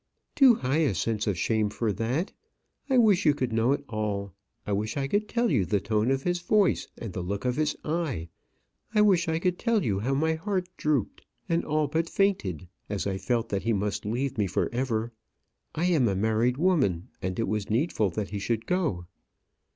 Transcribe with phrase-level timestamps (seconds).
[0.33, 2.31] "Too high a sense of shame for that.
[2.89, 4.33] I wish you could know it all.
[4.65, 7.55] I wish I could tell you the tone of his voice, and the look of
[7.55, 8.27] his eye.
[8.95, 13.05] I wish I could tell you how my heart drooped, and all but fainted, as
[13.05, 15.11] I felt that he must leave me for ever.
[15.75, 19.05] I am a married woman, and it was needful that he should go."